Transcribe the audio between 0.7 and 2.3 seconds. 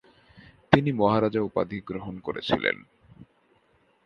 তিনি "মহারাজা" উপাধি গ্রহণ